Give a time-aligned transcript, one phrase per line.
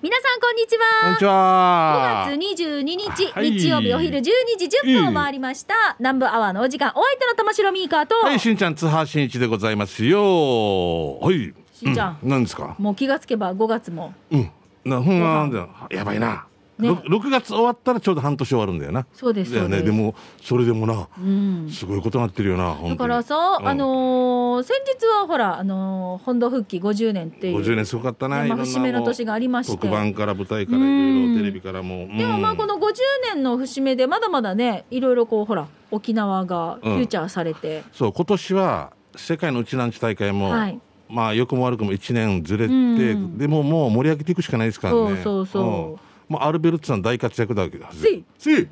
[0.00, 0.84] 皆さんこんにちは。
[1.02, 2.26] こんにちは。
[2.30, 4.22] 5月22日、はい日曜日お昼12
[4.56, 5.96] 時10分を回りました。
[5.98, 11.18] 南部アワーのお時間、お相手の玉城ミーカーと、はい、しんちゃん、津波しんいちでございますよ。
[11.18, 11.52] はい。
[11.74, 12.74] しんちゃんう何ですか？
[12.78, 14.14] もう気がつけば5月も。
[14.30, 14.50] うん。
[14.86, 15.68] な、ふんなんだよ。
[15.90, 16.46] やばいな。
[16.82, 19.06] ねろ6月終わったらちょうど半年終わるんだよな。
[19.12, 19.78] そうですだよね。
[19.78, 21.68] そうですでも、それでもな、うん。
[21.70, 22.76] すごいことなってるよな。
[22.88, 27.58] だからさ、うんあのー先日はほら、あのー本土復帰50年っていう。
[27.58, 28.42] 50年すごかったな。
[28.42, 32.08] ねまあ節目の年がありまして特番から舞台からいうんろいろテレビからも。
[32.16, 32.92] でもまあこの50
[33.34, 45.00] 年の節目でまだまだねいろいろこうほら沖縄がフューチャーされて、そう、今年は世界のうちなんち大会も、はいまあ良くも悪くも1年ずれて、うんでももう盛り上げていくしかないですからね。
[45.00, 47.86] そうそうそうんもうアルベルトさん大活躍だけど。
[47.92, 48.68] せいせい。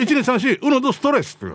[0.00, 1.46] 一年三四、 うのどストレスって。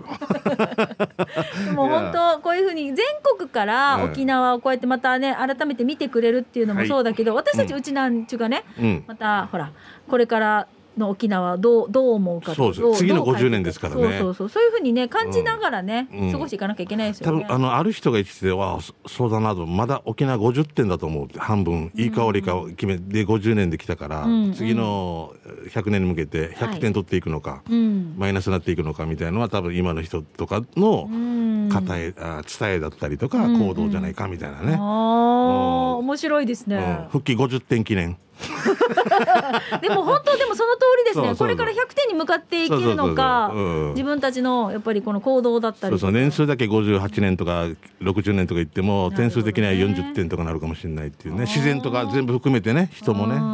[1.64, 3.04] でも本当こういうふうに全
[3.38, 9.04] 国からうん沖縄をこうやってまたね改めて見てくれるっていうのもそうだけど、私たちうちなんちゅうかね、うん。
[9.06, 9.72] またほら
[10.08, 14.02] これからの沖縄どうどう思うかそうですど次のどう50年ですからね。
[14.02, 14.48] そうそうそう。
[14.48, 16.32] そういうふうにね感じながらね、うん。
[16.32, 17.44] 過ごしていかなきゃいけないです多よね。
[17.44, 19.66] 分あのある人が言っててわあそそうだなと。
[19.66, 25.32] まだ沖縄50点だと思う半分いい香りかを決めで50年できたから、うん次の
[25.70, 28.14] 100年に向けて100点取っていくのか、うん。
[28.16, 31.68] マイナスになっていくのかみたいなのは多分今の人とかのうん。
[31.70, 36.76] 方へ、あ伝えだったりとかうん行動じゃないかみたいなね、ああ面白いですうん。
[36.76, 37.06] ね。
[37.10, 38.18] 復帰50点記念
[39.80, 41.34] でも本当でもその通りですね。
[41.36, 43.52] これから100点に向かっていけるのか
[43.90, 45.92] 自分たちのやっぱりこの行動だったり。
[45.92, 47.66] そうそう年数だけ58年とか
[48.02, 51.42] 60年とか言っても、点数的には40点とかなるかもしれないっていうね。
[51.42, 53.34] 自然とか全部含めてね人もね。
[53.34, 53.44] ううん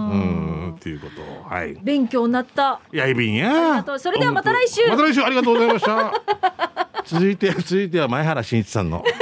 [0.70, 1.20] んっていうこと。
[1.20, 1.77] をはい。
[1.83, 2.81] 勉強になった。
[2.92, 4.86] やいびんやそれではまた来週。
[4.89, 5.23] また来週。
[5.23, 6.12] ありがとうございました。
[7.05, 9.05] 続いて続いては前原慎一さんの。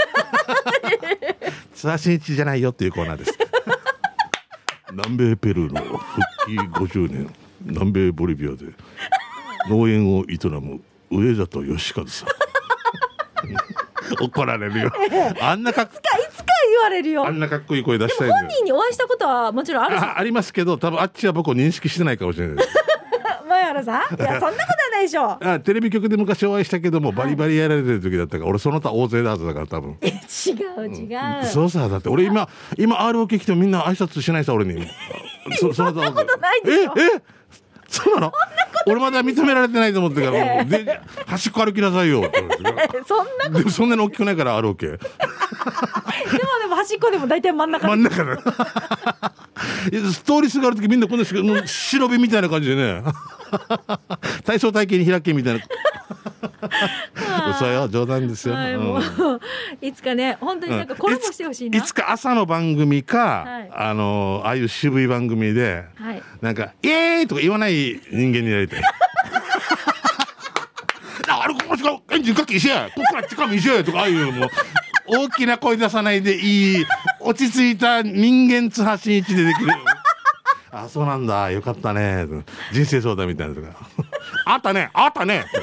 [1.74, 3.38] 津波慎一じゃないよっていうコーナーです
[4.92, 6.58] 南米ペルーの復帰
[6.96, 8.66] 50年南米ボリビアで
[9.68, 10.80] 農園を営む
[11.10, 12.28] 上里義和さん。
[14.20, 14.90] 怒られるよ。
[15.40, 16.02] あんなかっいつか
[16.70, 17.26] 言われるよ。
[17.26, 22.68] あんなかっこいい声出したい本人にお会いしたことはもちろんあるし、あありますけど多分あっちは僕を認識してないかもしれないです。
[22.68, 22.84] 前
[23.68, 24.14] 原さん？
[24.14, 25.38] いやそんなことはないでしょ。
[25.44, 29.96] あテレビ局で昔お会いしたけどもバリバリやられてる時だったから俺その他大勢だはずだから多分。
[30.02, 31.46] え違う違う。
[31.46, 32.08] そうさだって。
[32.08, 34.86] 俺今今 ROK 来てもみんな挨拶しないさ俺に。
[35.60, 36.94] そそんなことないでしょ。
[36.98, 37.22] ええ？
[37.88, 38.32] そうなの？
[38.86, 42.20] 俺まだ認められてないと思ってるから で端っこ歩きなさいよ。
[42.26, 47.86] って言われてそんなでもそんなに大きくないから ROK でもでも端っこでも大体真ん中。
[47.88, 48.32] 真ん中で
[49.92, 51.24] いや通りすがる時みんなこんな
[51.66, 53.02] 白身みたいな感じでね
[54.44, 55.64] 体操体型に開けみたいな
[57.50, 59.00] 嘘よ冗談ですよ、はい、うん
[59.80, 61.78] いつかね本当になんかコラボしてほしいな。
[61.78, 66.22] いついつか朝の番組か、はいあのああいう渋い番組で、はい。
[66.40, 68.82] なんか「イエーイ!」とか言わない人間になりたい。
[71.28, 74.50] ああれここしかエンジンかけ一緒やここから近道一緒やとかああいうもう
[75.08, 76.86] 大きな声出さないでいい
[77.20, 79.72] 落ち着いた人間津波真一でできる
[80.84, 82.26] あそうなんだよかったね
[82.72, 83.68] 人生相談みたいなとか
[84.46, 85.44] あったねあったね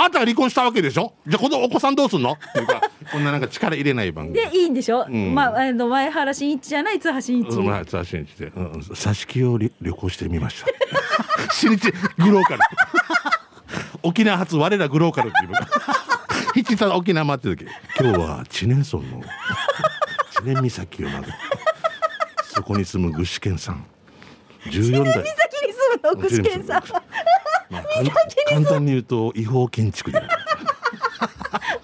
[0.00, 1.12] あんたが離婚したわけでしょ？
[1.26, 2.32] じゃあこのお子さんどうすんの？
[2.32, 5.04] っていうかこんななんか力入れない番組でいいんでしょ？
[5.08, 7.48] んまああの前原真一じゃない津波真一。
[7.48, 10.68] うん、まあ、さ新日で、うん、挿し木を旅旅行してみました。
[11.52, 12.60] 新日グローカル。
[14.04, 15.52] 沖縄発我らグローカルっていう。
[16.54, 17.70] ひちた沖縄待ってる時、
[18.00, 19.22] 今日は知念村の
[20.30, 21.26] 知念岬をまで。
[22.58, 23.86] そこに住む具志堅さん。
[24.64, 25.14] 14代。
[25.14, 27.02] 先に住むの具志堅さん。
[27.70, 28.10] まあ、簡
[28.48, 30.18] 簡単に言うと違法建築で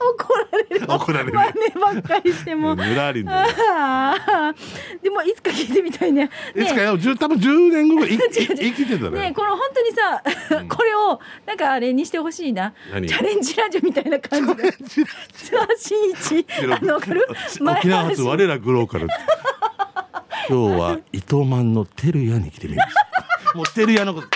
[0.00, 0.86] 怒られる。
[0.88, 1.32] 怒られる。
[1.32, 2.74] 真似ばっかりしても。
[2.74, 4.54] ぬらりんだよああ
[5.02, 6.30] でもいつか聞いてみたいね。
[6.54, 9.32] ねいつかよ、10多分10年後ぐらい 生き生きてたねね。
[9.32, 10.22] この本当にさ、
[10.68, 13.08] これをなんかあれにしてほしいな何？
[13.08, 15.04] チャレンジラジオみたいな感じで津
[15.52, 17.26] 波真一あのわかる
[17.60, 19.08] 前沖縄発原我らグローカル
[20.46, 23.56] 今日は糸満の照屋に来てみました。
[23.56, 24.28] もう照屋のこと。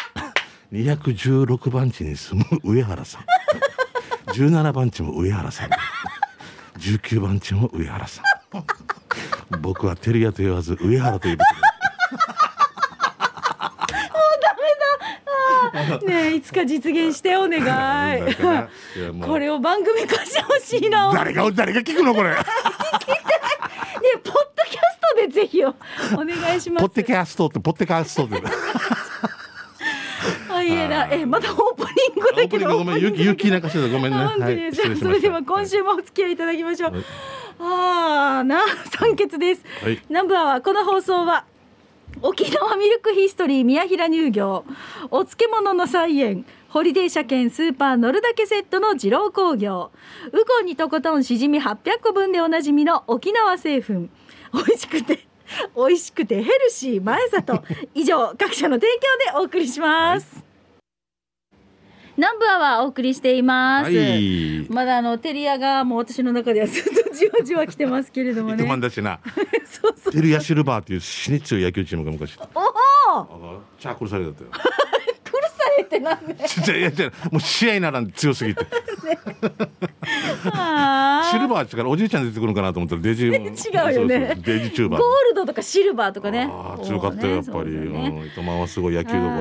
[0.72, 3.24] 216番地に住む上原さん。
[4.32, 5.70] 17番地も上原さん。
[6.78, 8.24] 19番地も上原さん。
[9.60, 11.42] 僕は照屋と言わず上原と呼ぶ。
[16.06, 17.60] ねえいつか実現してお願
[18.18, 18.30] い。
[18.30, 18.34] い
[19.22, 21.08] これを番組化してほしいな。
[21.10, 22.34] ね誰が誰が聞くのこれ
[25.38, 25.72] ぜひおお
[26.24, 26.82] 願いします。
[26.82, 28.42] ポッテキャストってポッテキャストって
[30.50, 31.90] あいえなえまたオープニ
[32.20, 32.78] ングだけど。
[32.78, 34.18] ごめん雪雪なんかしてたごめんね。
[34.18, 37.04] はいじゃそれでは今週もお付き合いいただきましょう、はい。
[37.60, 40.02] ああな酸欠です、はい。
[40.08, 41.44] ナンバーはこの放送は
[42.20, 44.64] 沖縄ミルクヒストリー宮平乳業。
[45.12, 49.92] お漬物の菜園ホリデー車検スーパー乗るだけセットの二郎工業。
[50.32, 54.08] ウコンにとことんしじみ800個分でおなじみの沖縄製粉。
[54.52, 55.27] 美味しくて
[55.76, 57.64] 美味しくてヘルシー前里
[57.94, 58.86] 以上各社の提
[59.24, 60.44] 供でお送りします、
[62.18, 64.66] 南部アワーお送りしています、はい。
[64.70, 69.20] まだあのテリアがもう私の中ではずっとじわじわ来てますけれども糸ね満だしな。
[69.64, 72.36] そうそうテルヤシルバーっていう死に強い野球チームが昔。
[72.54, 72.68] おお
[73.20, 74.34] あチャークルされたよ。
[74.50, 78.66] 苦されてなんで いやいやもう試合ならん強すぎて。
[81.30, 83.26] シルバーっちからおじいちゃん出てくるのかなと思ったらデジ。
[83.28, 83.34] 違う
[83.92, 84.38] よね。
[84.44, 85.00] デジチューバー。
[85.00, 85.06] ゴ。
[85.06, 86.50] ールドとかシルバーとかね。
[86.82, 87.70] 強かったよやっぱり。
[87.70, 89.32] ねそうん糸満はすごい野球どころ。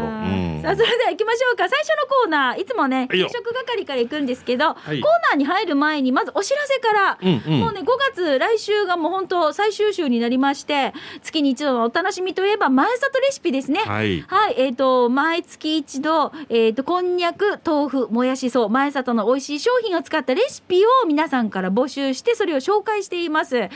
[0.61, 1.69] さあそれでは行きましょうか。
[1.69, 2.61] 最初のコーナー。
[2.61, 4.99] いつもね給食係から行くんですけど、はい。
[4.99, 7.59] コーナーに入る前にまずお知らせから、うんうん。
[7.59, 10.93] もうね5月来週がもう本当最終週になりまして
[11.23, 13.79] 月に一度のお楽しみといえば前里レシピですね。
[13.79, 14.21] はい。
[14.27, 23.55] はい、えっ、と、毎月一度、えっ、と、こんにゃく、豆腐、もやしそう、前里の美味しい商品を使ったレシピを皆さんから募集して、それを紹介しています。
[23.55, 23.69] 例え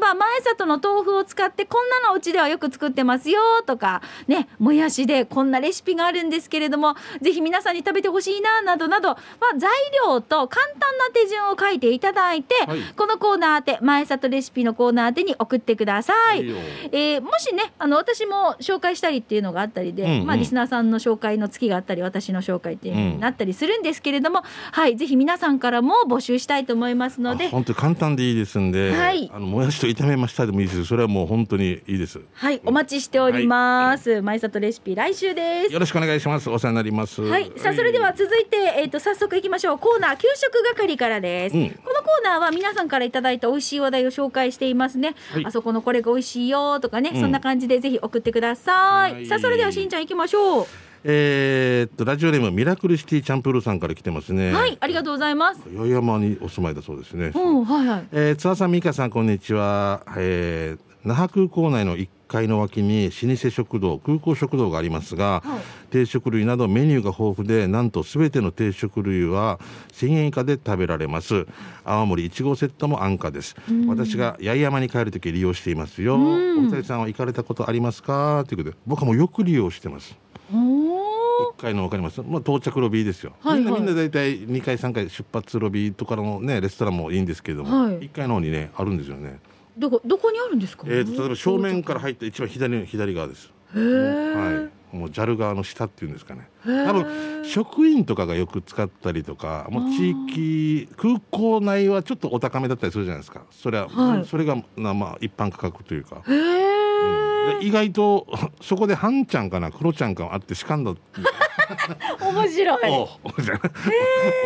[0.00, 9.16] ば、前里の豆腐を使って、こんなのうちではよく作ってますよ、とか、ね、もやしでこんなレシピがあるんですけれども、ぜひ皆さんに食べてほしいな、などなど、ま
[9.54, 9.70] あ、材
[10.06, 12.80] 料と簡単な手順を書いていただいて、はい。
[12.96, 16.38] このコーナー宛て、前里レシピのコーナー宛てに送ってください。
[16.38, 16.56] はいよ。
[16.92, 20.26] えーもしねあの私も紹介したりっていうのがあったりで、うんうん。
[20.26, 27.46] まあ、リスナーさんの紹介の月があったり私の紹介っていうのになったりするんですけれども、はいぜひ皆さんからも募集したいと思いますので。
[27.46, 29.30] あ本当に簡単でいいですんで、はい。
[29.32, 32.20] あのもやしと炒めましたでもいいですそれはもう本当にいいです。
[32.32, 32.60] はい。
[32.64, 35.72] お待ちしております、前里レシピ来週です。
[35.72, 36.48] よろしくお願いします。
[36.50, 37.22] お世話になります。
[37.22, 39.78] はい、さあそれでは続いて、えー、と早速いきましょう。
[39.78, 41.70] コーナー給食係からです、うん。
[41.70, 45.46] このコーナーは皆さんからいただいた美味しい話題を紹介していますね、はい。
[45.46, 47.20] あそこのこれが美味しいよとかね、うん。
[47.20, 49.26] そんな感じでぜひ送ってください、はい。
[49.26, 60.02] さあそれではしんちゃんいきましょうえーっとラジオネームミラクルシティチャンプルーさんから来てますねはいありがとうございます八重山にお住まいだそうですね、うんはいはいえー、津田さん、美香さん、こんにちは。
[60.16, 65.60] えー那覇空港内の1階の脇に老舗食堂、空港食堂がありますが、はい
[65.90, 69.58] 定食類などメニューが豊富で、なんとすべての定食類は
[69.94, 71.44] 1000円以下で食べられます。
[71.84, 73.56] 青森1号セットも安価です。
[73.88, 76.14] 私が八重山に帰るとき利用していますよ。
[76.14, 76.18] お
[76.60, 78.44] 二人さんは行かれたことありますか？
[78.46, 80.16] ということで、僕はもうよく利用してます。
[81.52, 83.64] おー1階の分かります、まあ、到着ロビーですよ、はいはい。
[83.64, 87.98] みんなみんな大体2階3階出発ロビーとかのねレストランもいいんですけれども、はい。
[88.00, 89.38] 1階の方にねあるんですよね。
[89.76, 90.84] どこどこにあるんですか？
[90.86, 93.50] えー、と例えば正面から入って一番左の左側です。
[93.74, 94.60] へー。
[94.60, 94.70] はい。
[94.92, 96.46] もう JAL 側の下っていうんですかね。
[96.66, 103.44] 多分職員とかがよく使ったりとか、もう地域空港内はちょっとお高めだったりするじゃないですか。
[103.50, 104.26] それは、はい。
[104.26, 106.16] それがなまあ一般価格というか。
[106.28, 106.36] へえ、で
[107.60, 108.26] 意外と
[108.60, 110.92] そこでハンちゃんかな、クロちゃんかあってしかんだ。
[112.20, 112.90] 面白い。
[112.90, 113.08] お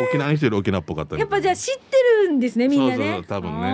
[0.05, 1.97] 沖縄にしてる沖縄っぽかったねやっぱじゃあ知って
[2.27, 3.69] るんですねみんなねそうそう多分ね。
[3.69, 3.73] うん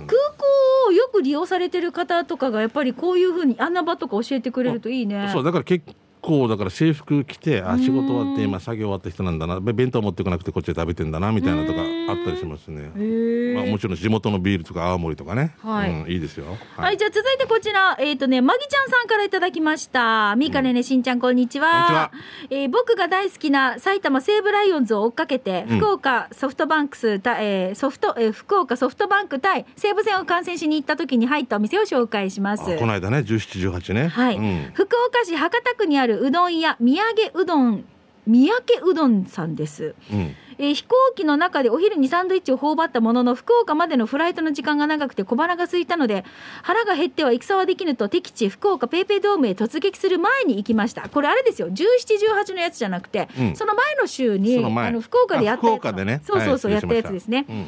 [0.00, 0.06] うん。
[0.06, 5.30] 空港をよく利用されてる方とかがやっぱりこういうふうに穴場とか教えてくれるといいね。
[5.32, 5.84] そうだから結
[6.22, 9.60] 構だから制服着てあ仕事終わって今作業終わった人なんだな。
[9.60, 13.54] べ弁当持ってこなくてこっちで食べてんだなみたいなとかあったりしますね。
[13.54, 15.90] まあ、もちろん地元のビールとか青森とかね、はい。
[15.90, 16.46] うん、いいですよ。
[16.76, 20.34] はい、じゃあ続いてこちら、えっ、とね、まぎちゃんさんからいただきました。
[20.36, 21.70] みーかねねしんちゃん、こんにちは。
[21.72, 22.12] こんにちは。
[22.50, 25.78] えー僕が大好きな埼玉西武ライオンズを追っかけて、うん。
[25.78, 32.62] 福岡ソフトバンクスた、えーソフト、えー福岡ソフトバンク対西武戦を観戦しに行った時に入ったお店を紹介します。
[32.62, 34.08] あこの間ね17、18ね。
[34.08, 34.70] はい、うん。
[34.74, 37.84] 福岡市博多区にあるうどん屋宮家うどん
[38.26, 39.94] 宮家うどんさんです。
[40.12, 40.36] うん。
[40.58, 46.24] えー飛行機の中でお昼にサンドイッチを頬張ったものの福岡までのフライトの時間が長くて小腹が空いたので
[46.62, 51.08] 腹が減っては戦はできぬと敵地福岡ペイペイドームへ突撃する前に行きました。
[51.08, 51.68] これあれですよ。
[51.68, 53.56] 1718のやつじゃなくて、うん。
[53.56, 56.04] その前の週にあの福岡でやったやつ。
[56.04, 56.20] ね。
[56.24, 57.66] そうそうそう、はいやったやつですね、うん。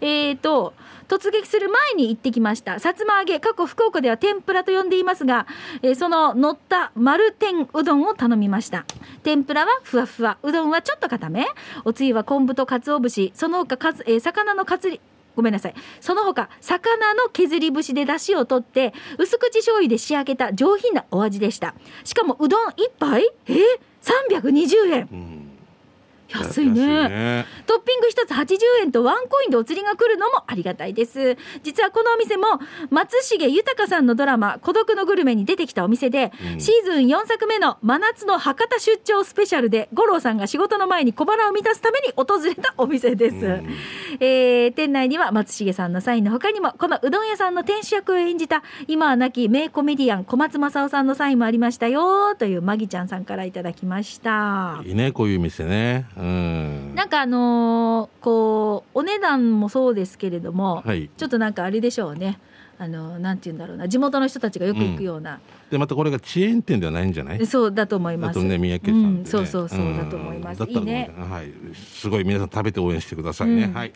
[0.00, 0.74] えー、と
[1.08, 2.78] 突撃する前に行ってきました。
[2.80, 5.46] さつま揚げ過去福岡では天ぷらと呼んでいますが、
[5.82, 8.84] えーその乗った丸天うどんを頼みました。
[9.22, 11.46] 天ぷらはふわふわうどんはちょっと固め。
[11.84, 13.32] おつゆは昆布と鰹節。
[13.34, 15.00] その他かつ、えー魚のかつり
[15.36, 15.74] ごめんなさい。
[16.00, 21.74] その他魚の削り節で出汁を取って薄口醤油で仕上げた上品なお味でした。
[22.04, 23.30] しかもうどん一杯？
[23.46, 23.52] え？
[23.52, 25.08] ー、320円。
[25.12, 25.45] うん。
[26.28, 27.46] 安いね。
[27.66, 31.36] トッピング一つ80円とワンコインでお釣りが来るのもありがたいです。
[31.62, 32.46] 実はこのお店も
[32.90, 36.60] 松重豊さんのドラマ「孤独のグルメ」に出てきたお店で、うん。
[36.60, 43.68] シーズン4作目の真夏の博多出張スペシャルで五郎さんが仕事の前に小腹を満たすために訪れたお店です、うん。
[44.20, 54.82] えー店内には松重さんのサインの他にもこのうどん屋さんの店主役を演じた今は亡き名コメディアン小松政夫さんのサインもありましたよというマギちゃんさんからいただきました。
[54.84, 56.94] いいねこういう店ねうん。
[56.94, 61.10] なんかあのーこうお値段もそうですけれども、はい。
[61.16, 62.38] ちょっとなんかあれでしょうね。
[62.78, 63.88] あのなんて言うんだろうな。
[63.88, 67.46] 地元の人たちがよく行くような、でまたこれがチェーン店ではないんじゃない？
[67.46, 68.38] そうだと思います。
[68.38, 71.10] あとね三宅さんね、うん、そうそうそうだと思います、いいね。
[71.16, 71.50] はい。
[71.74, 73.72] すごい皆さん食べて応援してくださいね、うん。
[73.72, 73.92] はい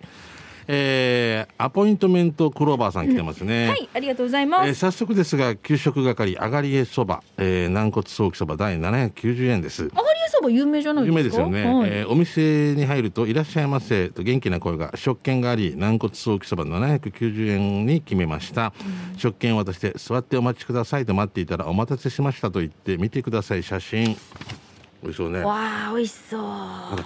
[0.66, 9.90] えー、アポイントメントクローバーさん来てますね、はいありがとうございます、えー早速ですが給食係あがりえそば、えー、軟骨ソーキそば第790円です。
[9.94, 11.90] あがりえそば有名じゃない有名でかですすよね、はい。
[11.90, 18.72] えーお店に入ると「いらっしゃいませ」と元気な声が食券があり軟骨ソーキそば790円に決めました、
[19.16, 24.16] 食券を渡して座ってお待ちくださいと待っていたらお待たせしましたと言って見てください写真。
[25.02, 25.40] 美味しそうね。
[25.40, 26.42] わあ美味しそう。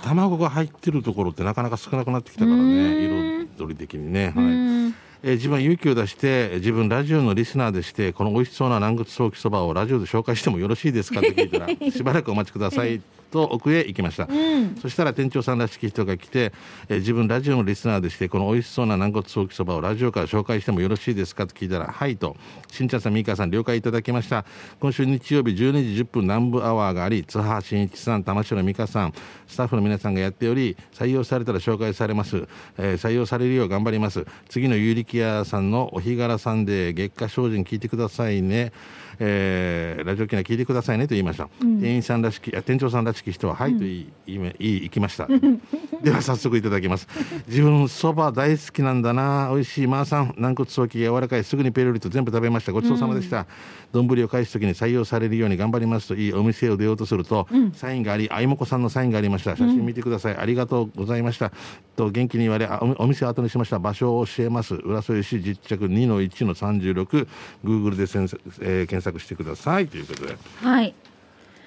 [0.03, 4.49] 卵が入ってるところってなかなか少なくなってきたからうねん彩り的にね、うはい。
[4.49, 4.95] ん。
[5.23, 11.21] えー自分は勇気を出して自分ラジオのリスナーでしてこの美味しそうな軟骨ソーキそばをラジオで紹介してもよろしいですか？
[11.21, 13.01] って聞いたら しばらくお待ちください
[13.35, 14.77] と奥へ行きました、うん。
[14.81, 16.53] そしたら店長さんらしき人が来て、
[16.89, 22.37] えー自分ラジオのリスナーでしてこの美味しそうな軟骨ソーキそばをラジオから紹介してもよろしいですかと聞いたらはいと
[22.71, 24.47] しんちゃんさんみーかさん了解いただきました。
[24.81, 29.13] 今週日曜日12時10分南部アワーがあり津波真一さん玉城美香さん
[29.47, 32.47] スタッフの皆さんがやっており採用されたら紹介されます、
[32.79, 34.25] えー採用されるよう頑張ります。
[34.49, 38.73] 次の有力屋さんのお日柄さんで月下精進聞いてくださいね
[39.19, 45.29] えーラジオ機内聞いてくださいねと言いました、店員さんらしきあ店長さんらしき人は「はい」と言い,、いいめいい行きました。
[46.03, 47.09] では早速いただきます。
[47.49, 52.73] 自分そば大好きなんだな美味しいまーさん軟骨早期が柔らかいすぐにペロリと全部食べました。
[52.73, 53.47] ごちそうさまでした。
[53.93, 59.57] 丼、を返す時に採用されるように頑張りますといいお店を出ようとすると、サインがありあいもこさんのサインがありました。
[59.57, 61.53] 写真見てください、ありがとうございました。
[61.97, 63.79] と元気に言われあおお店を後にしました。
[63.79, 64.75] 場所を教えます。
[64.75, 68.25] 浦添市実着2の1の 36Google でせん、
[68.61, 69.89] えー検索してください。
[69.89, 70.37] ということで。
[70.63, 70.95] はい。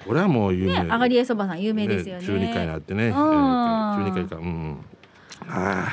[0.05, 0.83] これはもう有名。
[0.83, 2.25] ねあがりえそばさん有名ですよね。
[2.25, 3.15] 中二階にあってね、えうん。
[3.15, 4.35] ー中二階か。
[4.37, 4.77] うん。
[4.79, 4.96] あ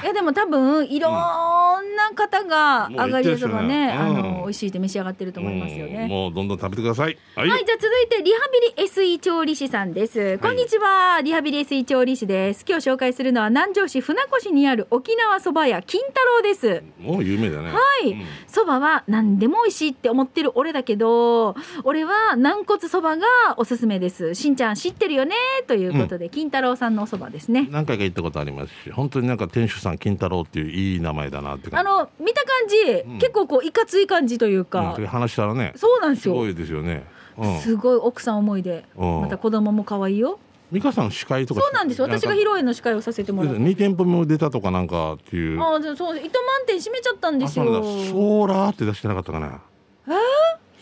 [0.03, 0.07] い。
[0.07, 5.93] やでも多分いろんな方がもうあがりえそばね、あの美味しいって召し上がってると思いますようん。
[5.93, 6.07] ね。
[6.09, 7.17] もうどんどん食べてください。
[7.37, 8.39] はい、はい、じゃあ続いてリハ
[8.77, 10.39] ビリ SE 調理師さんです。
[10.39, 12.65] こんにちは、リハビリ SE 調理師です。
[12.69, 16.83] 今日紹介するのは南城市船越にある沖縄そば屋金太郎です。
[17.01, 17.71] もう有名だね。
[17.71, 18.13] はい。
[18.13, 18.25] うん。
[18.47, 23.25] そばは何でも美味しいって思ってる俺だけど、俺は軟骨そばが
[23.57, 24.35] おすすめです。
[24.35, 25.35] しんちゃん知ってるよね？
[25.67, 27.69] ということで、金太郎さんのおそばですね。
[27.71, 33.19] 何回か行ったことありますし本当になんか店主さん金太郎っていういい名前だなってあの、見た感じ、ん。
[33.19, 35.73] 結構こう、いかつい感じというか、うん、話したらね。
[35.77, 36.35] そうなんですよ。
[36.35, 37.05] すごいですよね。
[37.37, 37.61] うん。
[37.61, 39.21] すごい奥さん思いで、うん。
[39.23, 40.39] また子供も可愛いよ。
[40.73, 42.05] 美香さん司会とかそうなんですよ。
[42.07, 43.61] 私が披露宴の司会をさせてもらって。
[43.61, 45.61] 2店舗目も出たとかなんかっていう。
[45.61, 47.65] ああ、そう、糸満店閉めちゃったんですよ。
[47.65, 49.61] ソーラーって出してなかったかな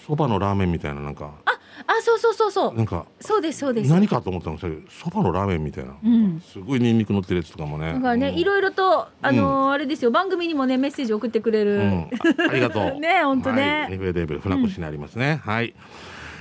[0.07, 1.31] そばのラーメンみたいななんか。
[1.45, 1.51] あ、
[1.87, 2.75] あ、そうそうそうそう。
[2.75, 3.91] なんかそうです、そうです。
[3.91, 6.41] 何かと思ったんですけどそばのラーメンみたいな、うん。
[6.41, 7.93] すごいニンニク乗ってるやつとかもね。
[7.95, 8.35] だからね、うん。
[8.37, 11.77] いろいろと、あのーあれですよ、番組にもね、メッセージ送ってくれる。
[11.77, 12.99] うん、あありがとう。
[13.01, 13.87] ね本当ね。
[13.89, 13.99] はい。
[13.99, 15.75] FM レベル船越にありますね、はい。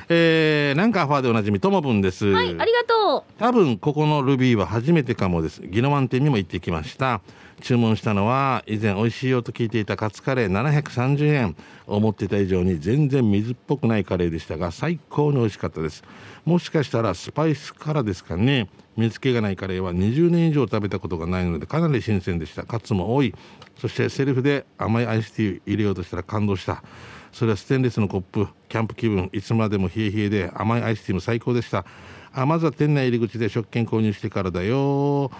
[0.09, 2.25] えー、なんかアファーでおなじみともぶんです。
[2.25, 5.61] はい、ありがと多分ここのルビーは初めてかもです。
[5.65, 7.21] ギノワン店にも行ってきました
[7.61, 11.55] 注文したのは以前美味しいよと聞いていたカツカレー730円
[11.87, 16.03] 思ってた以上に全然水っぽくないカレーでしたが最高に美味しかったです。
[16.43, 18.67] もしかしたらスパイスからですかね。
[18.97, 22.63] 水気がないカレーは20年以上食べたことがないのでかなり新鮮でした。
[22.63, 23.33] カツも多い。
[23.79, 26.83] そしてセルフで甘いアイスティー入れようとしたら感動した。
[27.31, 28.47] それはステンレスのコップ。
[28.67, 29.29] キャンプ気分。
[29.31, 31.85] いつまでも冷え冷えで甘いアイスティーも最高でした。
[32.33, 35.31] あまずは店内入り口で食券購入してからだよ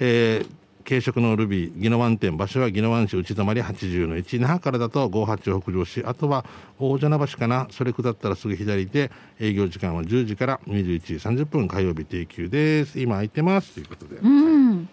[0.00, 0.57] えー
[0.88, 6.46] 軽食のルビー、宜野湾店、場所は宜野湾市内泊80の1、那覇からだと58北上市、あとは
[6.78, 12.98] 大蛇名橋かな、それ下ったらすぐ左で、営業時間は10時から21時30分、火曜日定休です。
[12.98, 13.74] 今空いてます。
[13.74, 14.16] ということで。
[14.16, 14.26] う。
[14.26, 14.88] うん。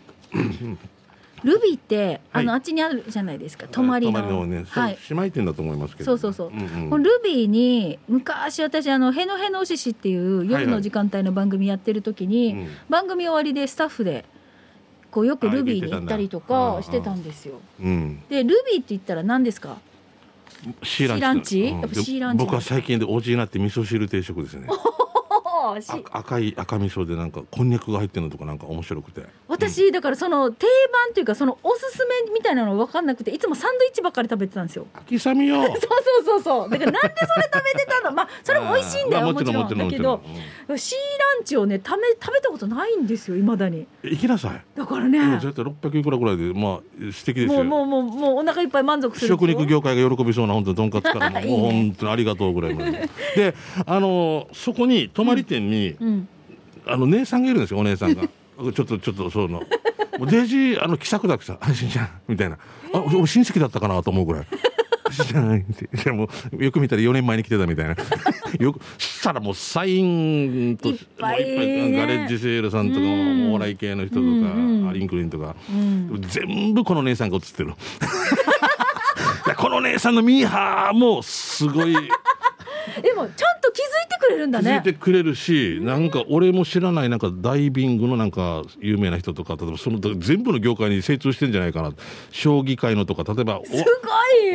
[1.46, 3.66] ルビーって、あの、はいあっちにあるじゃないですか。
[3.72, 4.12] 泊まりの。
[4.12, 4.98] 泊まりのね、はい。
[5.10, 6.18] 姉妹店だと思いますけど。
[6.18, 6.58] そうそうそう。
[6.58, 14.25] んうんこのルビーに昔私あのへのへのししっていう夜の時間帯の番組やってる時に、うん番組終わりでスタッフで
[15.15, 17.62] こうよくルビーに行ったりとかあしてたんですよ。
[17.81, 18.22] うん。
[18.27, 19.77] でルビーって言ったら何ですか？
[20.84, 21.67] シーランチ。
[21.72, 24.67] やっぱシーランチ僕は最近でおじになって味噌汁定食ですね。
[25.74, 29.24] 赤い赤味噌でなんかこんにゃくが入ってるのとかなんか面白くて。
[29.48, 34.88] 私だからその定番というかそのおすすめみたいなの分かんなくていつもサンドイッチばっかり食べてたんですよ。
[34.93, 36.69] 秋雨よ そうそうそうそう。
[36.69, 38.12] だからなんでそれ食べてたの？
[38.12, 40.22] まあそれも美味しいんだよまあもちろんだけど
[40.67, 40.98] もシー
[41.38, 43.88] ランチをねため食べたことないんですよいまだに。
[44.03, 44.62] 行きなさい。
[44.77, 45.19] だからね。
[45.41, 47.63] 絶対600いくらぐらいでまあ素敵ですよ。
[47.63, 53.55] もうもうもうもうお腹いっぱい満足する食肉業界が喜びそうな本当にとんかつからもういいね本当にありがとうぐらいの で。
[53.86, 56.28] あのそこに泊まり店に、うん。
[56.88, 58.24] あの姉さんがいるんですよお姉さんが。
[58.28, 59.64] ちょっとちょっとそうの。
[60.28, 62.58] デイジーあの気さくだけさ「あしんちゃん」みたいな
[62.94, 64.46] 「あ俺親戚だったかな」と思うぐらい。
[65.12, 65.60] しんちゃん。
[65.60, 67.96] っていやもうよく見たら4年前に来てたみたいな。
[68.60, 71.92] よくしたらもうサインといっぱいね。
[71.92, 73.50] ガレッジセールさんとか、うん。
[73.50, 76.22] お笑い系の人とか、うんうんアリンクリンとか、うん。
[76.22, 77.74] 全部この姉さんが映ってる。
[79.58, 81.94] この姉さんのミーハーもすごい。
[81.94, 83.44] でもち
[84.27, 91.94] くれるんだ気づねいてくれるし、なんか俺も知らないなんかダイビングのなんか有名な人とか例えばその全部の業界に精通してんじゃないかな。
[92.32, 93.86] 将棋界のとか例えばすごい。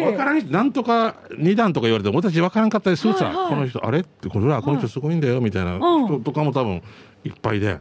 [0.04, 3.48] わからんなんとか二段とか言われても俺たちわからんかったりするさ、はいはい。
[3.50, 4.00] この人あれ？
[4.00, 6.06] ってこれはこの人すごいんだよみたいなうん。
[6.06, 6.82] 人とかも多分
[7.24, 7.78] いっぱいで、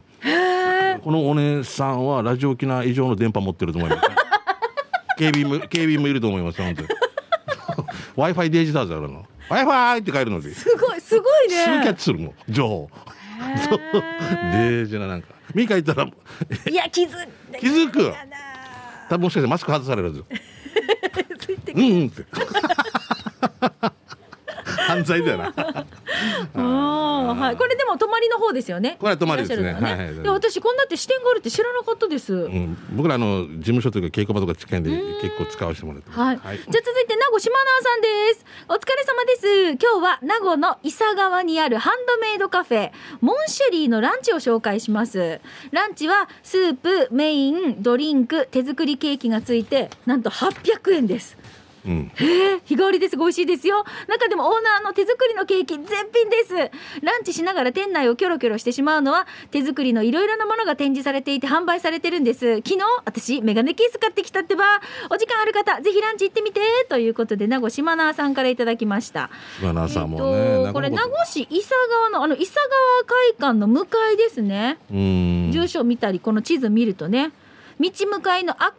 [1.02, 4.02] このお姉さんはラジオ機能以上の電波持ってると思います。
[5.18, 6.88] 警備も警備もいると思います本当に。
[8.16, 9.26] w i f i デージだぜ俺の。
[9.50, 11.64] w i f i って帰るのですごいすごいね。
[11.64, 12.90] すぐキャッチするもん情報。
[13.40, 14.86] デー。
[14.86, 15.40] ジななんか。
[15.56, 17.28] ミカ言ったらいや気づ
[17.60, 18.14] 気づく
[19.10, 22.24] 多分もしかしてマスク外されるんですよ うんうんって
[24.90, 25.54] 犯罪だよな。
[26.56, 27.56] ああはい。
[27.56, 28.98] これでも泊まりの方ですよね。
[29.00, 29.70] これは泊まりですね。
[29.70, 30.24] いらっしゃるのははいはい。
[30.24, 34.90] で私こんなって支店があるって知らなかったです、うん、僕らあの事務所というか稽古場とか近いんで
[35.22, 36.20] 結構使わせてもらってます。
[36.20, 38.46] はい、じゃあ続いて名護島縄さんです。
[38.68, 39.84] お疲れ様です。
[39.84, 42.92] 今日は名護の伊佐川にあるハンドメイドカフェ
[43.22, 45.42] モンシェリーのランチを紹介します。
[45.72, 51.38] ランチはスープメインドリンク手作りケーキがついてなんと800円です
[51.86, 53.18] うん、へえ日替わりです。
[53.18, 53.84] ご美味しいですよ。
[54.08, 56.56] 中でもオーナーの手作りのケーキ絶品です。
[57.02, 62.58] ランチしながら店内をキョロキョロしてしまうのは手作りのいろいろなものが展示されていて販売されてるんです。
[62.58, 64.64] 昨日私メガネケース買ってきたってば
[65.10, 69.30] お時間ある方ぜひランチ行ってみてということで名護島縄さんからいただきました。
[69.60, 74.78] 島名さんもえね、っとこれ名護市伊佐川のあの伊佐川会館の向かいですね。
[74.92, 75.52] うん。
[75.52, 77.32] 住所見たりこの地図見るとね
[77.80, 78.76] 道向かいの赤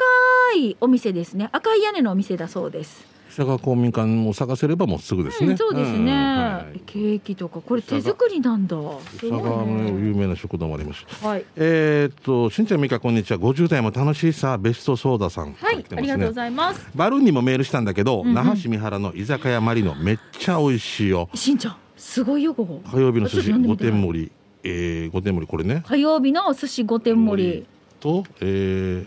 [0.59, 1.49] いお店ですね。
[1.53, 3.03] 赤い屋根のお店だそうです。
[3.35, 6.81] 佐賀公民館も探せればもうすぐですね、うん、そうですね、んはい。
[6.81, 8.77] ケーキとかこれ手作りなんだ。
[8.77, 9.91] す佐賀のね。
[9.93, 11.07] 有名な食堂もあります。
[11.25, 11.45] はい。
[11.57, 13.39] えーっとしんちゃんみかこんにちは。
[13.39, 15.55] 50代も楽しいさベストソーダさん。
[15.55, 16.87] はい、ありがとうございます。
[16.95, 18.35] バルーンにもメールしたんだけど、んうん。
[18.35, 21.31] 那覇市三原の居酒屋マリノめっちゃ美味しいよ。
[21.35, 22.83] しんちゃんすごいよここ。
[22.85, 23.85] 火曜日の寿司5ちょっと読んでみて。
[23.85, 24.33] 点盛り。
[24.63, 25.83] えー、5点盛りこれね。
[25.87, 27.67] 火曜日のお寿司5点盛り
[28.01, 29.07] とえ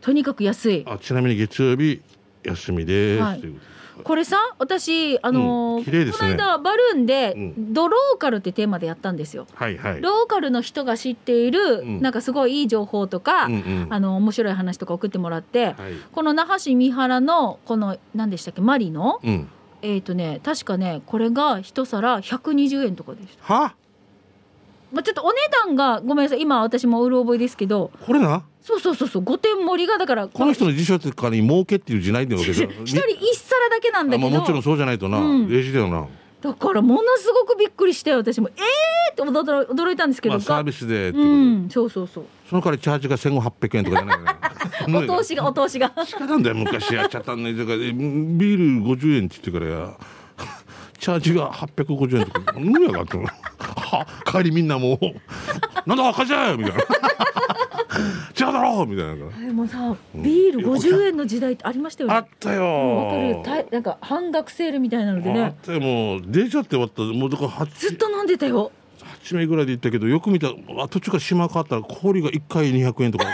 [0.00, 0.84] とにかく安い。
[0.84, 2.00] ー、あちなみに月曜日
[2.42, 3.42] 休みです、はい。
[4.02, 6.12] これさ私あのーうんね。
[6.12, 7.74] この間バルーンで、うん。
[7.74, 9.46] ドローカルってテーマでやったんですよ。
[9.54, 10.00] はいはい。
[10.00, 12.00] ローカルの人が知っている、うん。
[12.00, 13.86] なんかすごいいい情報とか、うんうん。
[13.90, 15.74] あの面白い話とか送ってもらって、はい。
[16.12, 19.48] この那覇市三原のこの何でしたっけマリのうん。
[19.82, 23.74] えっ、とね確かねこれが一皿120円とかでした、は？
[24.92, 28.42] まあ、ちょっとお値段がごめんなさい今私もうる覚えですけどこれな？
[28.62, 32.36] そうそうそうそう5点盛りがだからこの人の辞書とかに儲けっていう字ないんだ。
[32.36, 35.48] よ 一人一皿だけなんだけど、あまあもちろんそうじゃないとな、うん。
[35.48, 36.06] レジだよな、
[36.42, 39.12] だからものすごくびっくりして私もえー！
[39.12, 42.24] って驚驚いたんですけど、まあ、サービスでうんそうそうそう。
[42.48, 45.00] その代わりチャージが1500円とかじゃないよ。
[45.00, 45.92] ね お通しがお通しが。
[46.04, 49.94] 仕方なんだよ昔やっちゃったんだよだからえビール50円って言ってからや
[51.00, 52.52] チャージが850円とか。
[52.58, 53.16] 何やがって。
[53.16, 54.98] は帰りみんなもう
[55.86, 56.80] 「なんだ赤じゃ!」みたいな
[58.46, 59.46] 「違うだろ!」みたいな。
[59.46, 62.14] でもさビール50円の時代ってありましたよね。
[62.16, 63.42] あったよ。
[63.44, 65.54] かるたなんか半額セールみたいなのであっね。
[65.64, 68.70] たよもう出ちゃって終わったもうだから 8, ずっと飲んでたよ。
[69.24, 73.24] 8名ぐらいで行ったけどよく見たらあ途中から島変わったら氷が1回200円とか。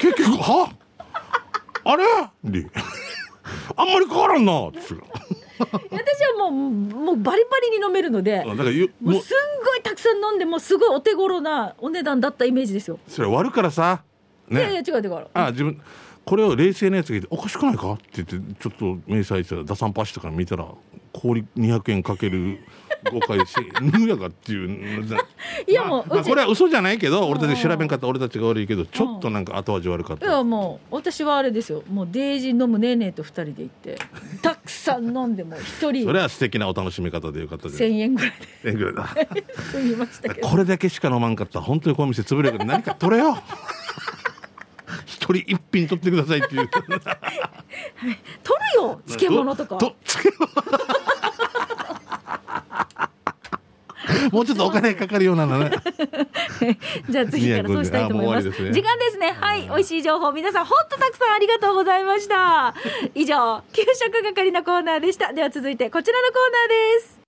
[0.00, 0.68] け結局は？
[1.84, 2.04] あれ？
[2.62, 2.66] で。
[3.76, 4.80] あんまり変わらんなって
[5.60, 9.22] 私はもうもうバリバリに飲めるのでだからよもう。
[9.22, 14.02] すんごいたくさん飲んでもうすごいお手頃なお値段だったイメージですよ、それ割るからさ。
[14.50, 15.26] いやいやね違う違う。
[15.32, 15.80] あ自分
[16.24, 20.66] これを冷静なやつがいて「おかしくないか?」って言ってちょっと明細したら打算パシとか見たら
[21.12, 22.58] 氷200円かける
[23.10, 25.04] 誤解しぬやがっていう
[25.68, 27.88] いやもうまあこれは嘘じゃないけど俺たち調べん。
[27.88, 31.82] かった俺たちが悪いけどちょっとなんか後味悪かっいやたもう私はあれですよ。
[31.90, 33.98] もうデイジー飲むねえねえと二人で行って
[34.42, 36.04] たくさん飲んでも一人。
[36.04, 38.32] それは素敵なお楽しみ方でよかったです千円ぐらい
[38.64, 39.02] えぐらいだ。
[39.98, 43.36] ましたこれだけしか飲まんかったら本当にこの店潰れるから何か取れよ。
[45.06, 46.68] 一人一品取ってくださいっていう。
[46.68, 49.76] 取るよ漬物とか。
[49.76, 50.50] と漬物
[54.32, 55.70] もうちょっとお金かかるようなのね
[57.08, 58.48] じゃあ次からそうしたいと思います。
[58.48, 59.36] ね時間ですね。
[59.38, 62.74] はい、美味しい情報皆さん本当たくさんありがとうございました。
[63.14, 65.32] 以上、給食係のコーナーでした。
[65.32, 67.20] では続いてこちらのコーナーです。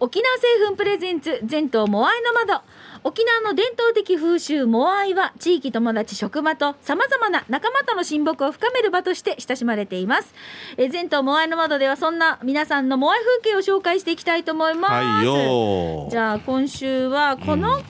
[0.00, 2.60] 沖縄製粉プレゼンツ全島モアイの窓
[3.04, 10.32] 沖縄の伝統的風習モアイは地域友達職場とさまざまな仲間との親睦を深める場として親しまれています。
[10.76, 14.92] え島モアイの窓ではそんな皆さんのモアイ風景を紹介していきたいと思います。
[14.92, 17.82] はいよじゃあ今週はこの方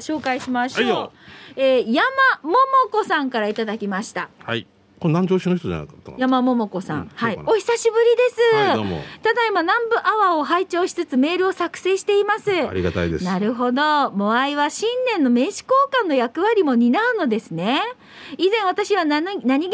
[0.00, 1.12] 紹介しましょう、はいよ
[1.56, 2.06] えー山
[2.42, 2.56] 桃
[2.90, 4.28] 子さんからいただきました。
[4.44, 4.66] はい
[5.02, 7.38] これ南城市の人じゃなかった山桃子さん、うんはい。
[7.44, 9.00] お久しぶりです、はいどうも。
[9.20, 12.52] ただいま南部アワーを拝聴しつつメールを作成しています。
[12.52, 13.24] ありがたいです。
[13.24, 14.12] なるほど。
[14.12, 15.70] モアイは新年の名刺交
[16.04, 17.82] 換の役割も担うのですね
[18.38, 19.70] 以前私は何気ない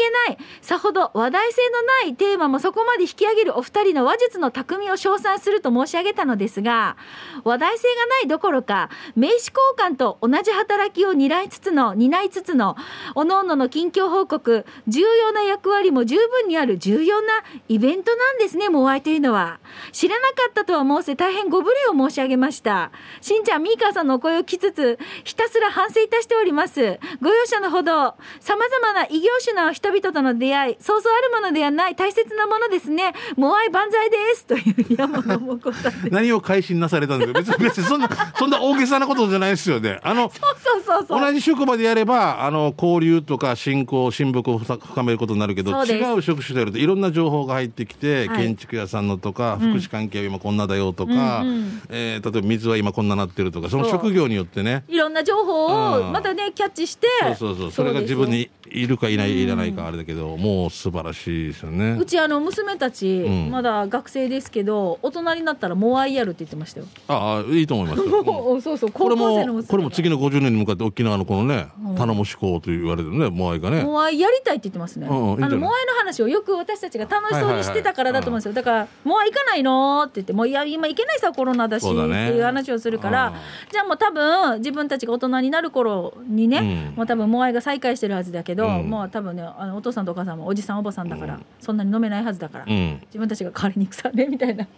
[0.61, 6.97] さほど話題性のないテーマもそこまで引き上げるお二人の話術の巧みを称賛すると申し上げたのですが
[7.43, 12.75] 話題性がないどころか名刺交換と同じ働きを担いつつの担いつつの
[13.15, 19.59] 各々の近況報告重要な役割も十分にある重要なイベントなんですねモアイというのは。
[19.91, 22.91] 知らなかったとは申せ大変ご無礼を申し上げました。
[23.21, 26.99] しんちゃんみーかーさんのお声を聞きつつひたすら反省いたしております。
[27.21, 28.15] ご容赦のほど。
[28.39, 33.13] さまざまな異業種の人々との出会いそうそうあるものではない大切なものですね。
[33.35, 37.39] モアイ万歳ですという山野桃子さん何を改心なされたんですか。
[37.39, 39.99] 別に別にそんなそんな大げさなことじゃないですよね。
[40.03, 48.37] あのそうそうそう同じ職場でやればあの交流とか親交親睦を深めることになるけど違う職種でやるといろんな情報が入ってきて、はい。
[48.37, 51.81] 建築屋さんのとか福祉関係は今こんなだよとか、うんうん。
[51.89, 54.83] えー例えば水は今こんななってるとかその職業によってね。
[54.87, 56.11] いろんな情報をうん。
[56.11, 57.07] またねキャッチして。
[57.23, 57.71] そうそうそう。
[57.71, 61.97] それが自分にいるかいないいらないかあれだけど、もう素晴らしいですよね。
[61.99, 63.51] うちあの娘たち、うん。
[63.51, 66.87] まだ学生ですけど大人になったらモアイやるって言ってましたよ。
[67.07, 71.95] ああいいと思います もうそうそうこれもこれも次の50年に向かって沖縄のこのね、うん。
[71.95, 73.83] 頼もしこうと言われてるねモアイがね。
[73.83, 75.07] モアイやりたいって言ってますね。
[75.07, 78.53] あのモアイの話をよく私たちが楽しそうにしてたからだと思うんですよ。
[78.53, 83.33] だからモアイ行かないのって言ってもういや今行けないさコロナだしっていう話をするから、
[83.71, 86.95] じゃあもう多分自分たちが大人になる頃にね、うん。
[86.97, 88.89] もう多分モアイが再開してるはずだけど、うん。
[88.89, 91.45] もう多分ねあのお父さんとお母さんもおじさんおばさんだから、うん。
[91.59, 92.99] そんなに飲めないはずだから、うん。
[93.07, 94.67] 自分たちが代わりに行くさねみたいな。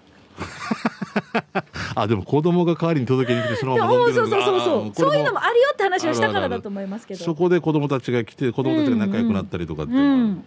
[1.95, 4.83] あでも子供が代わりに届けに来てそのまま飲んでるそうそうそうそう。
[4.83, 7.23] あーそういうのもあるよって話をしたからだと思いますけど。
[7.23, 10.43] そこで子供たちが来て子供たちが仲良くなったりとかっていううのは、ん、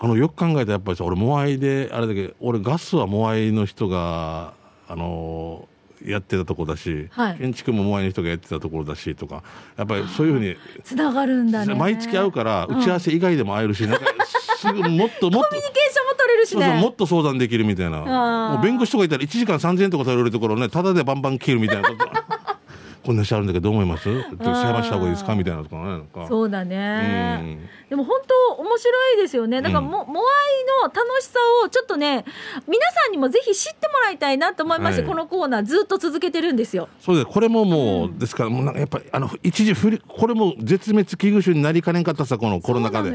[0.00, 4.54] あのよく考えたらやっぱりさ俺モアイであれだけど俺ガスはモアイの人が
[4.88, 5.71] あのー
[6.06, 7.38] やってたとこだし、はい。
[7.38, 9.42] 建築もモアイの人がやってたところだしとか
[9.76, 11.74] やっぱりそういうふうにつながるんだね。
[11.74, 12.78] 毎月会うからうん。
[12.80, 14.04] 打ち合わせ以外でも会えるし、なんか
[14.58, 16.88] すぐもっともっとコミュニケーションも取れるしそうそうもね。
[16.88, 17.98] っと相談できるみたいな。
[18.52, 22.04] もう弁護士とかいたら1時間3000円とかされるところねただでバンバン切るみたいなこと
[23.04, 24.04] こんな人あるんだけどどう思います？
[24.04, 25.34] 裁判した方がいいですか？
[25.34, 25.82] みたいなとかね。
[25.82, 26.26] なんか。
[26.28, 27.40] そうだね。
[27.42, 27.68] うん。
[27.90, 29.60] でも本当面白いですよね。
[29.60, 32.24] だからも、モアイの楽しさをちょっとね、
[32.66, 35.10] 皆さんにもぜひ知ってもらいたいなと思いまして、はい。
[35.10, 36.88] このコーナーずっと続けてるんですよ。
[37.00, 37.26] そうです。
[37.26, 43.12] これももう、ですからもうなんかやっぱりあの一時振りこれも絶滅危惧種になりかねんかったさこのコロナ禍で。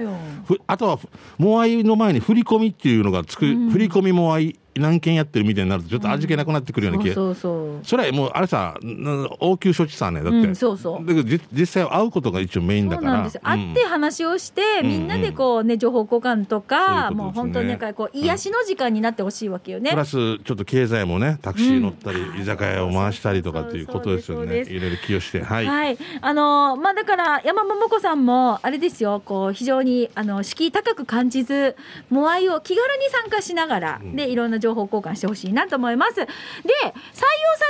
[0.68, 1.00] あとは
[1.38, 11.06] モアイの前に振り込みっていうのがつく、振り込みモアイ何件やってるみたいになるとちょっと味気なくなってくるような気が、そうそうそれはもうあれさな応急処置さねだって、うんそうそう。
[11.06, 12.90] だけどじ実際会うことが一応メイン。
[12.90, 13.08] だから。
[13.08, 13.42] そうなんですよ。
[13.44, 17.24] 会って話をして、みんなでこうね、情報交換とか、そういうことですね。
[17.24, 19.92] もう本当になんかこう、癒しの時間になってほしいわけよね。
[19.92, 19.96] プ。
[19.96, 24.62] ラスちょっと経済もねタクシー乗ったり、居酒屋を回したりとかっていうことですよね。
[24.62, 25.42] いろいろ寄与して。
[25.42, 31.76] はい、はい、あのーまあだから山桃子さんもあれですよこう非常にあの敷居高く感じず
[32.10, 34.16] モアイを気軽に参加しながら、うん。
[34.16, 36.16] でいろんな情報交換してほしいなと思います。
[36.16, 36.98] で採用さ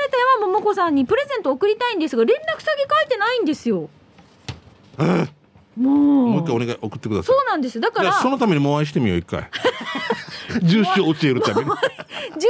[0.03, 3.89] れた山桃子さんにプレゼント送りたいんですが連絡先書いてないんですよ。
[5.77, 6.27] もう。
[6.27, 7.35] もう一回お願い送ってください。
[7.35, 7.75] そうなんです。
[7.75, 8.13] よだから。
[8.13, 9.49] そのためにもう愛してみよう一回。
[10.63, 11.69] 住所教えるために。
[11.69, 12.47] 住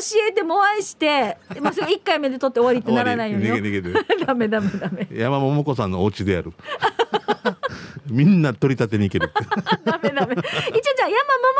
[0.00, 3.38] 所教えてモアイしてもうすぐ1回目で取って終わりってならないよ。
[3.38, 3.48] うに
[4.24, 5.06] ダメダメダメ。
[5.12, 6.52] 山桃子さんのお家でやる
[8.06, 9.30] みんな取り立てに行ける
[9.84, 10.34] ダメダメ。
[10.34, 11.14] 一応じゃあ山桃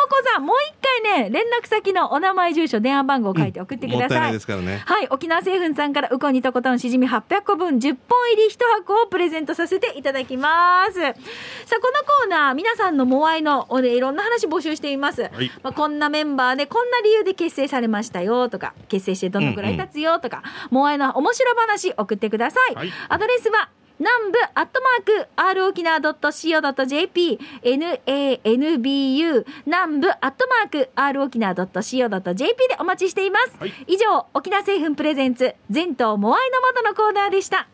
[0.09, 0.75] 子さんもう一
[1.05, 4.01] 回ね連絡先のお名前住所電話番号を書いて送ってください。
[4.01, 10.95] もったいないですからねはい沖縄製粉さんからウコンにとことんしじみ800個分10本入り1箱をプレゼントさせていただきます。
[10.95, 15.23] さあこのコーナー皆さんのモアイのおねいろんな話募集しています。
[15.23, 22.75] はいまあこんなメンバーでこんな理由で結成されましたよとか結成してどのくらい経つよとか、モアイの面白話送ってください。
[22.75, 23.69] はいアドレスは
[24.01, 33.73] 南部アットマーク r 沖縄 .co.jp nanbu 南部アットマーク r 沖縄 .co.jp でお待ちしています、はい。
[33.87, 37.69] 以上沖縄製粉プレゼンツ全島モアイの窓のコーナーでした。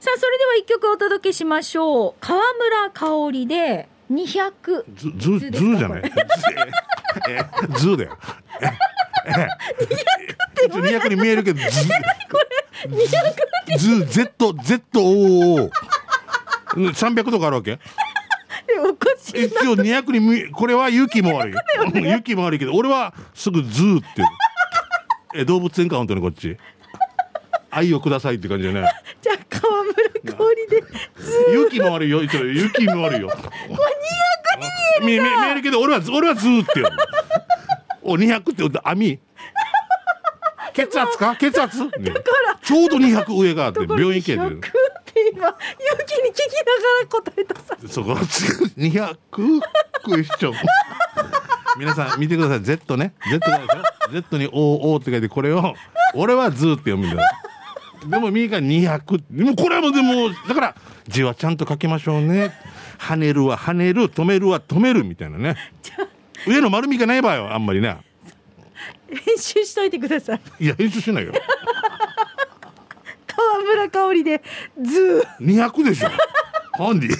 [0.00, 2.14] さあそれでは一曲お届けしましょう。
[2.20, 5.78] 川村香織で200ずずずですか？
[5.78, 6.02] じゃない？
[7.28, 8.18] ええずだよ。
[8.62, 8.66] え
[9.30, 9.46] え
[10.64, 11.66] え200に見えるけどず
[13.78, 15.70] ず Z Z O O
[16.74, 17.78] 300とかあるわけ？
[18.84, 21.54] おかしい一応200に見これは勇気も悪い。
[22.00, 24.06] 勇気も悪いけど俺はすぐズーって
[25.34, 26.56] え動物園か本当にこっち。
[27.70, 28.86] 愛をくださいって感じだね。
[29.22, 29.94] じゃあ川村
[30.36, 30.84] 香織で
[31.52, 32.22] 勇気も悪いよ。
[32.22, 33.28] 一応勇気も悪いよ。
[33.28, 33.42] これ
[35.00, 36.82] 200に見える見え見えるけど俺は俺はズーって
[38.02, 39.18] お200って言うと網
[40.74, 41.36] 血圧か？
[41.36, 41.90] 血圧、ね
[42.62, 44.70] ちょうど200上があって病院行け100るって
[45.32, 45.56] 今勇
[46.06, 49.16] 気に聞きながら答えたさそこ200
[50.04, 50.54] クエスチョン。
[51.78, 52.62] 皆さん見てください。
[52.62, 53.14] Z ね。
[53.30, 53.40] Z
[54.12, 55.74] Z に OO って書いてこれを
[56.14, 57.28] 俺はズーって読むんだよ。
[58.06, 60.74] でも右が200でもこれはもうでもだから
[61.08, 62.52] 字はちゃんと書きましょうね。
[62.98, 65.56] 跳ねるは跳ねる止めるは止めるみたいなね。
[66.46, 67.96] 上の丸みがない場合はあんまりね
[69.14, 70.40] 編集しといてください。
[70.64, 71.32] いや編集しないよ。
[73.26, 74.42] 川村香織で
[74.80, 76.10] ZOO。200でしょ。
[76.74, 77.10] ハンディ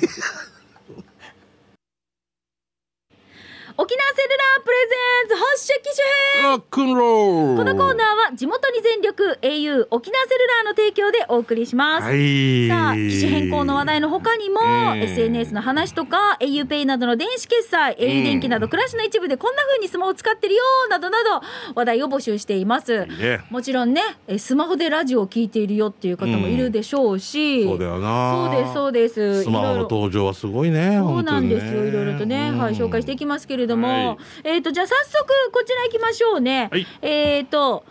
[3.76, 6.50] 沖縄セルラープレゼンツ発射機種編。
[6.50, 12.68] ロックンロールこのコーナーは地元に全力 au 沖縄セルラーの提供でお送りします、はい。
[12.68, 14.60] さあ機種変更の話題の他にも、
[14.94, 15.12] ええ。
[15.12, 21.42] SNS の話とか auPay などの電子決済 au 電気など暮らしの一部でこんな風にスマホを使ってるよなどなど
[21.74, 23.06] 話題を募集しています。
[23.06, 23.40] ね。
[23.50, 28.50] もちろんねえスマホでラジオを聞いているよっていう方もいるでしょうし、そうだよな。
[28.50, 29.42] そうですそうです。
[29.44, 34.18] スマホの登場はすごいねそうなんですよ、いろいろとね、うんはい、紹介していきますけれども、はい。
[34.44, 36.68] えっ、と、じゃあ早速こちら行きましょうね。
[36.70, 36.86] はい。
[37.00, 37.84] えっ、と、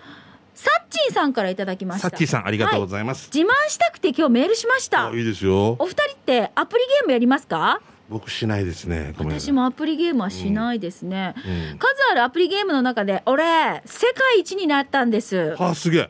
[0.54, 2.10] サッチンさんからいただきました。
[2.10, 5.08] サッチーさんありがとうごいざいます、自慢したくて今日メールしました。
[5.08, 5.16] あ。
[5.16, 5.76] いいですよ。
[5.80, 7.82] お二人ってアプリゲームやりますか？
[8.10, 11.34] 僕しないですね私もアプリゲームはしないですね、
[11.72, 11.78] うん。
[11.78, 15.56] 数あるアプリゲームの中で俺世界一になったんです。
[15.58, 16.10] はあすげえ。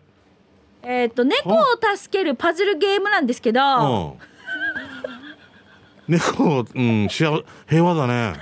[0.82, 1.64] えっ、と猫を
[1.96, 4.18] 助けるパズルゲームなんですけど、う
[6.12, 6.18] ん。
[6.18, 8.34] 猫うん幸平和だね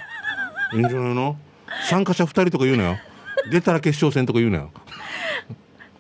[0.73, 1.37] いいんじゃないの。
[1.89, 2.97] 参加者二人とか言うなよ。
[3.51, 4.71] 出たら決勝戦とか言うなよ。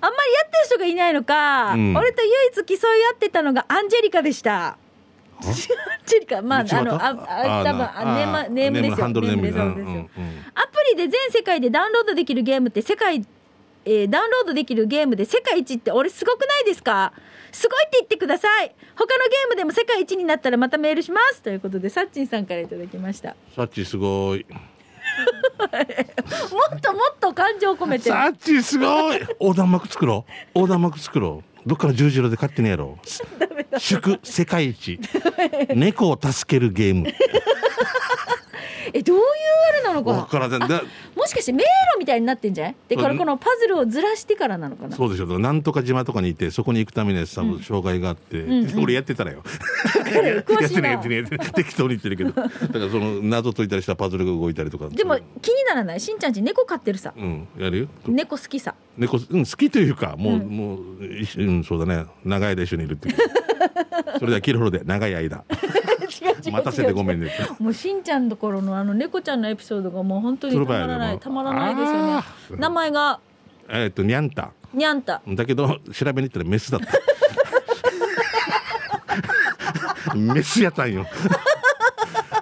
[0.01, 1.95] あんまりやってる人がいないのか、うん。
[1.97, 4.67] 俺と唯一競い合ってたのがアンジェリカでした。
[4.67, 5.53] アン
[6.05, 8.49] ジェリカ、まあ、あの、あ、あ、多分、あ、ネー。
[8.49, 9.07] ム、ネームですよ。
[9.09, 9.51] ネームで。
[9.51, 9.67] すうんう
[9.99, 10.09] ん
[10.55, 13.25] アプリで全世界でダウンロードできるゲームって世界、
[13.85, 17.13] えーダウンロードできるゲームで世界一って俺すごくないですか？
[17.51, 18.75] すごいって言ってください。
[18.95, 21.41] 他のゲームでも世界一になったらまたメールします。
[21.41, 23.35] ということでサッチンさんからいただきました。
[23.55, 24.45] サッチーすごい。
[25.59, 28.09] もっともっと感情を込めて。
[28.09, 29.19] サッチーすごい。
[29.39, 30.31] 横断幕作ろう。
[30.55, 31.69] 横断幕作ろう。
[31.69, 32.97] どっから十字路で勝手にやろ。
[33.01, 34.99] う祝世界一。
[35.75, 37.07] 猫を助けるゲーム
[38.93, 39.23] えどういう
[39.69, 40.11] あれなのか。
[40.13, 40.59] なわからんだ
[41.15, 44.95] もしかして迷路みたいになってんじゃないでこれこのパズルをずらしてからなのかな。
[44.95, 48.83] そうでしょだからなんとか島とかにいてそこに行くために多分障害があって、んうん。
[48.83, 49.43] 俺やってたらよ。
[50.11, 51.23] やってねやってね
[51.53, 52.31] 適当に言ってるけど。
[52.31, 55.99] だからその謎解いたりしたらパズルが動いたりとかでも気にならない？
[55.99, 57.13] しんちゃんち猫飼ってるさ。
[57.15, 57.47] うん。
[57.57, 57.87] やるよ。
[58.07, 58.75] 猫好きさ。
[58.97, 60.47] 猫、うん、好きというかもう、うん。
[60.49, 60.79] もう
[61.37, 62.05] うんそうだね。
[62.23, 63.15] 長い間一緒にいるっていう。
[64.19, 65.43] それではキルホロで長い間
[66.21, 67.31] 違う待たせてごめんね。
[67.59, 72.23] もうしんちゃんの頃のあの猫ちゃんのエピソードがもう本当にたまらないたまらないですよね。
[72.57, 73.19] 名前が？
[73.69, 74.51] えっとニャンタ。
[74.73, 76.87] にゃんただけど調べに行ったらメスだった。
[80.15, 81.07] メスやったんよ。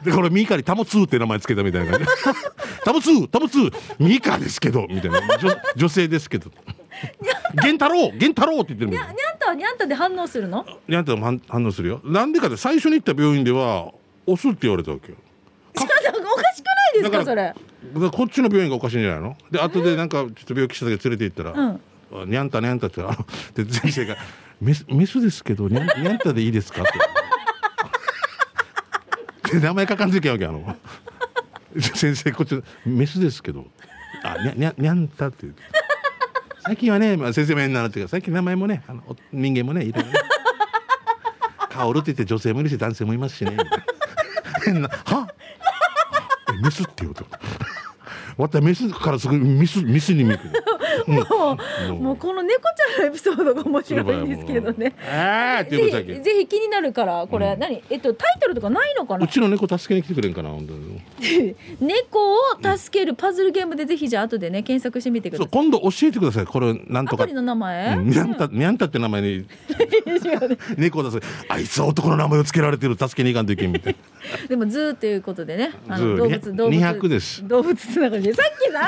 [0.03, 1.91] でこれミカにタモツーって名前つけたみたいな。
[1.91, 2.05] 感じ
[2.83, 3.73] タモツータモツー。
[3.99, 5.21] ミカですけどみたいな。
[5.37, 6.51] 女女性ですけど。
[7.61, 9.05] 源太郎源太郎って言ってるもんにゃ
[9.55, 10.65] にゃんたはにゃんたで反応するの？
[10.87, 12.01] ニャンタも反反応するよ。
[12.03, 13.91] なんでかって最初に行った病院では
[14.25, 15.17] オスって言われたわけよ。
[15.77, 17.53] おかしくないですだかかそれ？
[18.11, 19.37] こっちの病院がおかしいんじゃないの？
[19.51, 21.69] で後でなんかちょっと病気した時連れて行ったら「うん。
[21.69, 23.15] あニャンタニャンタ」ってあの
[23.65, 24.15] で先生が
[24.61, 26.91] 「メスメスですけどニャンニャンタでいいですか?」って。
[29.59, 30.75] 名前書かんといけんわけあの。
[31.93, 33.65] 先生こっちメスですけど。
[34.23, 35.55] あにゃにゃにゃんたって言う
[36.67, 40.15] 最近はね、まあ、先生も変なのっていうか最近名前もねあのお人間もねいろいろね。
[41.69, 43.55] カオルって言って女性もいるし男性もいますしね。
[44.65, 45.33] 変なは
[46.51, 47.25] えメスって言うと
[48.37, 50.39] またメスからすぐミスミスに見る
[51.07, 51.57] も
[51.89, 52.17] うもう。
[52.17, 54.95] この猫ちゃんのエピソードが面白いんですけどね。
[55.09, 56.13] ああっていうことだけ。
[56.13, 57.81] ぜひぜひ気になるからこれ、何？
[57.89, 59.25] えっとタイトルとかないのかな？
[59.25, 61.55] うちの猫助けに来てくれんかな本当に。
[61.79, 62.37] 猫を
[62.77, 65.49] 助けるパズルゲームでぜひじゃあ後でね検索してみてください。
[65.51, 66.45] 今度教えてください。
[66.45, 67.23] これなんとか。
[67.23, 68.09] アプリの名前、うん。
[68.09, 69.45] にゃんたにゃんたって名前に。
[70.77, 73.95] 猫を出すあいつは男の名前をつけられてる助けに行かんといけんみたい
[74.49, 77.47] でも ZOO ということでねあの動物動物200です。
[77.47, 78.33] 動物つながりで。
[78.33, 78.81] さっきさ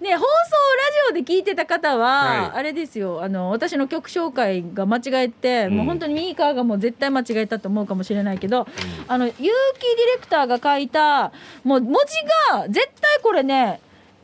[0.00, 2.58] ね放送ラジオで聞いてた方は、はい。
[2.58, 3.22] あれですよ。
[3.22, 8.68] あの私の曲紹介が間違えて、もう本当にミーカーがもう絶対間違えたと思うかもしれないけど、
[9.08, 9.56] あの結城ディ
[10.14, 11.32] レクターが書いた
[11.64, 13.80] もう文字が絶対これね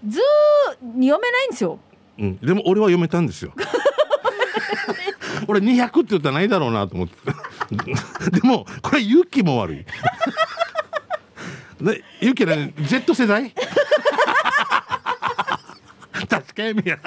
[0.07, 1.79] ZOO に読めないんですよ。
[2.19, 3.53] うん、でも俺は読めたんですよ。
[5.49, 7.15] 俺200って言ったらないだろうなと思って。
[8.31, 9.87] でもこれ結城も悪い。
[11.81, 13.53] ね結城はね Z 世代？
[16.31, 16.99] 助けみや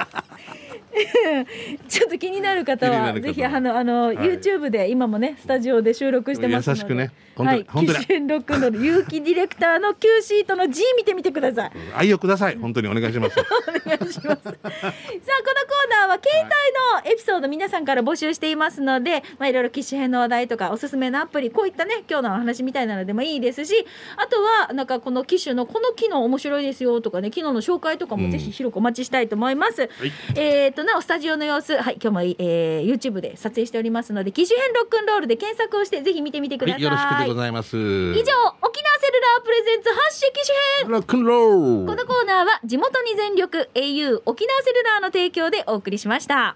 [1.88, 3.20] ちょっと気になる方は。
[3.20, 4.18] ぜひあのあの、はい。
[4.18, 7.60] YouTube で今もねスタジオで収録してますので優しくねはい。
[7.60, 8.00] に本当に。
[8.00, 11.72] 機種編ロックの結城ディレクターの Q シートの G 見てみてください。
[11.96, 12.58] 愛をください。
[12.58, 13.36] 本当にお願いします。
[13.86, 14.24] お願いします。
[14.24, 23.86] さあこのコーナーは携帯のエピソード皆さんから募集していますので、まあいろいろ機種編の話題とかおすすめのアプリこういったね今日のお話みたいなのでもいいですし
[24.18, 29.90] あとはなんかこの機種のこの機能面白いですよとかね機能の紹介とかもぜひ広くお待ちしたいと思います、
[30.36, 37.76] えっ、となおスタジオの様子はい今日も、えー、YouTube で撮影しておりますので機種編ロックンロールで検索をしてぜひ見てみてください、はいよろしくでございます。
[37.76, 40.92] 以上沖縄セルラープレゼンツ発信機種編。
[40.92, 41.88] ロックンロール。
[41.88, 46.56] このコーナーは地元に全力 au 沖縄セルラーの提供でお送りしました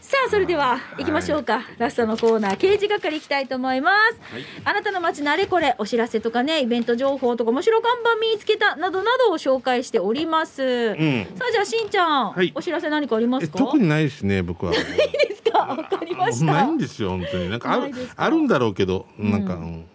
[0.00, 4.20] さあそれでは行きましょうか、ラストのコーナー刑事係いきたいと思います、
[4.64, 10.96] あなたの街のあれこれお知らせとかねイベント情報とか面白看板見つけたなどなどを紹介しております、ん。
[11.36, 12.52] さあじゃあしんちゃん、はい。
[12.54, 13.52] お知らせ何かありますか？
[13.56, 14.74] え特にないですね僕は。
[14.74, 15.58] いいですか？
[15.58, 16.44] わかりました。
[16.46, 17.50] ないんですよ本当に。
[17.50, 19.86] なんかあるあるんだろうけどなんか、うん。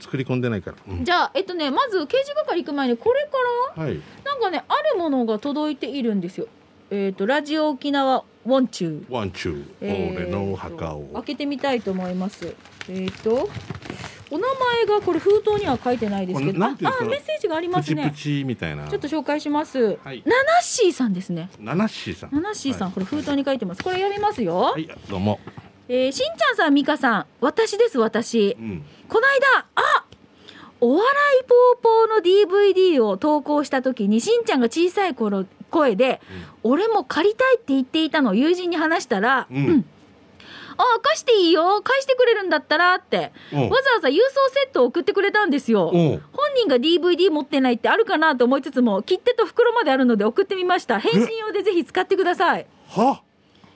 [0.00, 1.04] 作り込んでないから、うん。
[1.04, 3.30] じゃあえっとねまず刑事係行く前にこれか
[3.78, 4.00] らはい。
[4.24, 6.46] なんかねあるものが届いているんですよ。
[6.90, 12.54] えっ、とラジオ沖縄ウォンチューワンチュー、えー俺のお墓を開けてみたいと思います。
[12.88, 13.48] えっ、と
[14.30, 14.46] お名
[14.86, 16.70] 前がこれ封筒には書いてないですけど、ああ
[17.04, 18.02] メッセージがありますね。
[18.02, 19.98] プチプチみたいなちょっと紹介します。
[20.02, 21.50] はいナナッシーさんですね。
[21.58, 23.82] ナナッシーさんナナッシーさん、はこれ封筒に書いてます。
[23.82, 24.56] これ読みますよ。
[24.56, 25.40] はい、はいどうも、
[25.88, 28.62] えーしんちゃんさん、みかさん、私です私う。
[28.62, 29.26] ん、この
[29.56, 30.04] 間、あ
[30.80, 31.06] お笑
[31.40, 36.20] いぽーぽーの DVD を投稿した時にしんちゃんが小さい頃声で、
[36.62, 38.30] 俺も借りたいって言っていたの。
[38.30, 39.84] を友人に話したら、うん。
[40.76, 41.82] ああ貸していいよ。
[41.82, 43.32] 返してくれるんだったらって。
[43.52, 43.68] うん。
[43.68, 45.90] わざわざ郵送セットを送ってくれたんですよ。
[45.90, 46.20] 本
[46.56, 51.00] 人が DVD 持ってないってあるかなと思いつつも切手と袋まであるので送ってみました。
[51.00, 52.66] 返信用でぜひ使ってください。
[52.88, 53.22] は？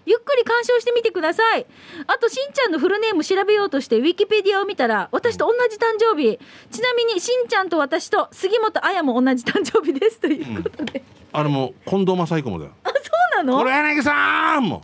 [0.09, 1.67] ゆっくり鑑賞してみてください。
[2.07, 6.39] あとしんちゃんのフルネーム調べようとしてウィキペディアを見たら私と同じ誕生日。
[6.71, 12.73] ちなみにしんちゃんと私と杉本彩も同じ誕生日ですということで、あれも近藤正彦もだよ。
[12.85, 12.95] あそ
[13.43, 13.59] うなの？
[13.59, 14.83] 黒柳さんも。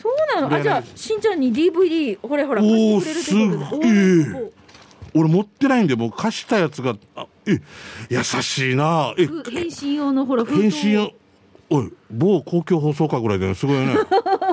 [0.00, 0.54] そうなの？
[0.54, 3.86] あじゃあしんちゃんに DVD ほれほら貸してくれるということで。
[3.86, 4.52] すごいおー。
[5.16, 7.60] 俺持ってないんでもう貸したやつがあえ
[8.08, 9.14] 優しいな。
[9.18, 11.10] えふ返信用のほら封筒返信を
[11.76, 13.96] おい某公共放送かぐらいだよすごいね。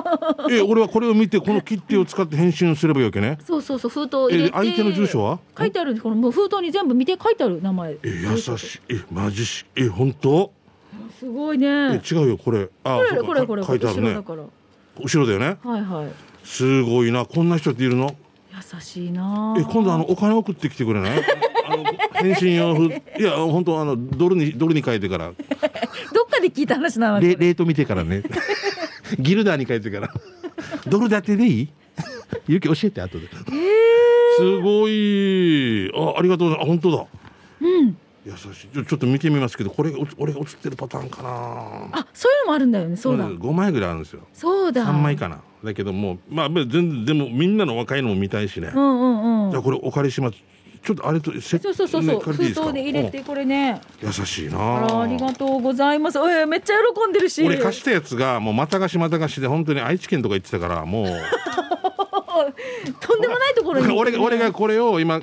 [0.50, 3.38] え俺はこれを見てこの切手を使って返信をすればいいわけね。
[3.46, 4.48] そうそうそう封筒を入れて。
[4.50, 5.38] え相手の住所は？
[5.58, 7.92] 書いてあるこのもう封筒に全部見て書いてある名前。
[7.92, 8.80] え優しい。
[8.94, 10.50] えマジしえ本当？
[11.18, 12.68] すごいえね違うよこれ。
[12.84, 14.08] あこれこれこれ書いてあるね。
[14.08, 14.42] 後ろだから。
[15.04, 15.56] 後ろだよね。
[15.62, 16.08] はいはい。
[16.44, 17.24] すごいな。
[17.24, 18.14] こんな人っているの？
[18.54, 21.22] 優しいなえ今度あのお金送ってきてくれない？
[22.14, 25.32] 返信用ふいや本当あのドルにドルに変えてから。
[26.14, 28.22] どっかで聞いた話なのレレート見てからね。
[29.18, 30.10] ギルダーに変えてから。
[30.86, 31.68] ドル建てでいい？
[32.48, 33.28] ゆき教えて後で、
[34.36, 35.90] すごい。
[35.94, 36.62] あありがとうございます。
[36.62, 37.06] あ本当だ。
[37.60, 37.96] うん。
[38.24, 38.86] 優しい。
[38.86, 41.28] ちょっと見てみますけどこれお俺が映ってるパターンかな。
[41.92, 42.96] あそういうのもあるんだよね。
[42.96, 43.28] そうだ。
[43.28, 44.20] 5枚ぐらいあるんですよ。
[44.32, 44.86] そうだ。
[44.86, 45.40] 3枚かな。
[45.64, 49.50] だけどもうまあ全然でもみんなの若いのも見たいしね、うんうんうん。
[49.50, 50.36] じゃあこれお借りします
[50.82, 53.80] ちょっとあれとセそうそうそうそう、ね封筒で入れてこれね。
[54.02, 55.06] うん優しいなあ。
[55.06, 56.18] りがとうございます。
[56.18, 57.44] えめっちゃ喜んでるし。
[57.46, 61.06] 俺貸したやつがもうまた貸しまた貸しで本当に愛知県とか行ってたからもう。
[63.00, 63.92] とんでもないところに。
[63.96, 65.20] 俺が俺がこれを今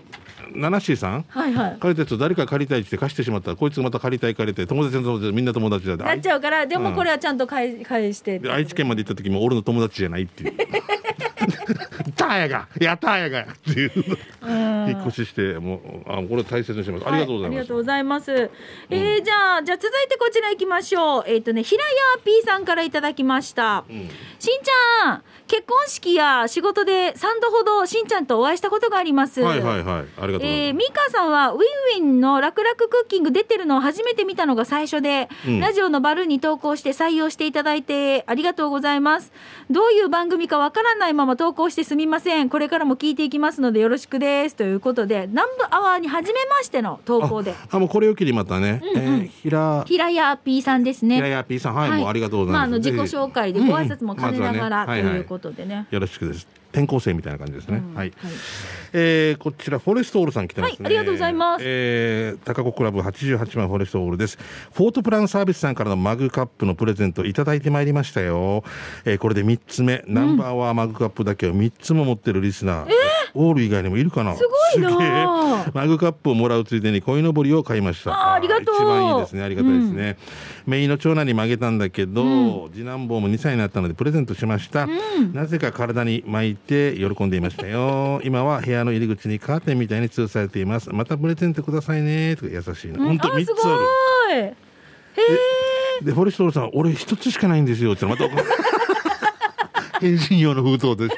[0.54, 1.26] ナナッシーさん？
[1.28, 1.78] はいはい。
[1.80, 8.40] 借りたやつを誰か借りたいって貸してしまったらこいつまた借りたい借りたい友達の友達みんな友達だなっちゃうからでもこれはちゃんと返返して。
[8.40, 10.54] で愛知県まで行った時も俺の友達じゃないっていう
[12.16, 17.08] 「たーやがやったーやが」っていう引っ越ししてもうあこれ大切にしてます。
[17.08, 18.52] ありがとうございます、はありがとうございます。
[18.90, 21.24] えーじゃあ、じゃあ続いてこちら行きましょう。
[21.28, 23.84] えっ、とね、平屋 P さんからいただきました。
[23.90, 24.10] うん。
[24.40, 29.42] しんちゃん、結婚式や仕事で3度ほどしんちゃんとお会いしたことがあります。
[29.42, 35.60] はいはいはいありがとうございます、えー、ミカさんはウィンウィンの楽々クッキング出てるのを初めて見たのが最初で、うん。
[35.60, 39.32] ラジオのバルーンに投稿して採用していただいてありがとうございます。
[39.70, 42.50] どういう番組かわからないまま投稿してすみません。
[42.50, 44.58] これからも聞いていきますのでよろしくです。
[44.58, 47.56] ということで南部アワーに初めましての投稿で。
[47.72, 49.22] あもうこれを機にまたね、うんうん。
[49.22, 49.30] え
[50.44, 51.16] P さんですね。
[51.16, 51.76] 平屋 P さん。
[51.76, 54.92] はい、もうありがとうございます、まあ、あの自己紹介でご挨拶も兼ねながら、うん。
[54.92, 55.12] うんまずはね。
[55.12, 58.14] ということでね、よろしくです転校生みたいな感じですね、うんはい、
[58.94, 61.64] えーこちらフォレストオールさん来てますね、はいありがとうございます。
[61.66, 64.38] えー、高子クラブ88番フォレストオールです。
[64.74, 68.64] フォートプランサービスさんからのマグカップのプレゼントいただいてまいりましたよ、
[69.06, 72.88] えーこれで3つ目、ナンバーワーマグカップだけを3つも持ってるリスナー、
[73.34, 74.36] オール以外にもいるかな。
[74.36, 75.66] すごいな。
[75.74, 78.12] マグカップをもらうついでに鯉のぼりを買いました。
[78.12, 78.76] あーありがとう。
[78.76, 79.44] 一番いいですね。
[79.44, 80.18] ありがたいですね、
[80.66, 84.88] メイの長男に曲げたんだけど、次男坊も2歳になったのでプレゼントしました、
[85.34, 88.22] なぜか体に巻いて喜んでいましたよ。
[88.24, 90.90] 今は部屋の入り口にカーテンみたいに吊るされています。
[90.92, 92.36] またプレゼントくださいね。
[92.36, 93.08] とか優しいな、うん。
[93.08, 93.78] 本当3あすごつあ
[94.28, 94.34] る。
[94.34, 94.36] い。
[94.36, 94.56] へ
[96.02, 96.06] え。
[96.06, 97.94] でフォレストさん俺1つしかないんですよ。
[97.94, 98.24] ってまた。
[100.00, 101.16] 返信用の封筒です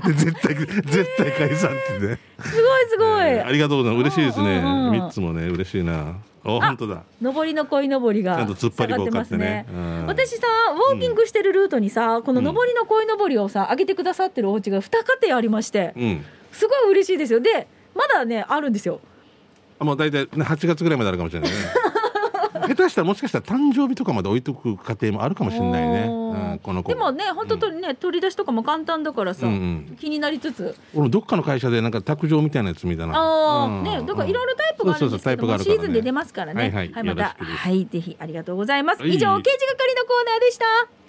[0.00, 2.18] で絶対絶対解散ってね。
[2.40, 4.16] すごいすごい、えーありがとうございます。
[4.16, 4.58] 嬉しいですね。
[4.58, 4.86] うんうん。
[4.88, 6.16] うん3つもね嬉しいな。
[6.44, 7.02] お本当だ。
[7.20, 9.44] 上りの鯉のぼりがちゃんと突っ張り棒買ってね。
[9.44, 9.66] ね。
[9.72, 10.06] うん。
[10.06, 10.46] 私さ
[10.90, 15.92] ウォーキングしてるルートにさ、この上りの鯉のぼりをさ上げてくださってるお家が2家庭ありまして。
[15.96, 16.24] うん。
[16.52, 17.40] すごい嬉しいですよ。
[17.40, 19.00] でまだねあるんですよ。
[19.78, 21.56] あもう大体ね8月ぐらいまであるかもしれないね
[22.68, 26.88] 下手したらもしかしたら誕生日とかまで置いとく家庭もあるかもしれないね、うん、この子。
[26.88, 29.56] でもね本当とね、取り出しとかも簡単だからさ、うんう
[29.92, 29.96] ん。
[30.00, 30.74] 気になりつつ。
[30.94, 33.14] 俺もどっかの会社でなんか卓上みたいなやつ見たな。
[33.16, 33.82] ああ、うん。
[33.84, 36.62] ねだからいろいろタイプがあるんですけどシーズンで出ますからね。
[36.62, 39.02] はいはいまよろたはいぜひありがとうございます。
[39.02, 39.10] はい。
[39.10, 41.06] 以上刑事係のコーナーでした。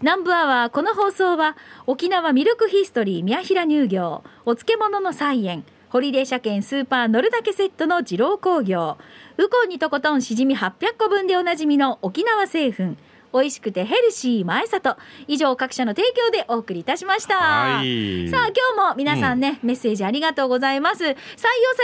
[0.00, 1.56] 南部アワーこの放送は
[1.86, 8.98] 沖縄ミルクヒストリー宮平乳業お漬物の菜園ホリデー車検スーパー乗るだけセットの二郎工業
[9.36, 12.94] ウコンにとことんしじみ800個分でおなじみの沖縄製粉。
[13.34, 14.96] 美味しくてヘルシー前里。
[15.26, 18.28] 以上各社の提供でお送りいたしました、はい。
[18.30, 18.54] さあ今
[18.86, 21.02] 日も皆さんね、メッセージありがとうございます。
[21.02, 21.16] 採用さ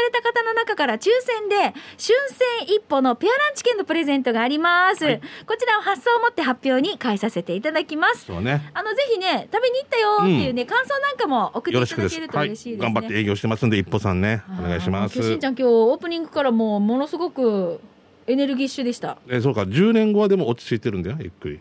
[0.05, 5.21] れた方の中から抽選で春戦一歩のペアランチ券のプレゼントがあります、はい。
[5.45, 8.31] こちらを発送をもって発表に返させていただきます。
[8.41, 8.71] ね。
[8.73, 12.81] あのぜひね食べに行ったよっていうね、感想なんかも送っていただけるとはい嬉しいです。
[12.81, 15.21] ね、頑張って営業してますんで一歩さんねお願いします。
[15.21, 17.81] しんちゃん今日オープニングからもうものすごく
[18.27, 19.19] エネルギッシュでした。
[19.29, 19.63] えそうか。
[19.63, 21.17] 10年後はでも落ち着いてるんだよ。
[21.21, 21.61] ゆっくり。